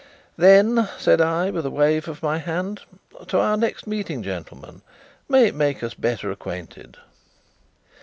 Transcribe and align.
"Then," 0.35 0.89
said 0.97 1.21
I, 1.21 1.51
with 1.51 1.63
a 1.63 1.69
wave 1.69 2.07
of 2.07 2.23
my 2.23 2.39
hand, 2.39 2.81
"to 3.27 3.37
our 3.37 3.55
next 3.55 3.85
meeting, 3.85 4.23
gentlemen. 4.23 4.81
May 5.29 5.45
it 5.49 5.53
make 5.53 5.83
us 5.83 5.93
better 5.93 6.31
acquainted." 6.31 6.97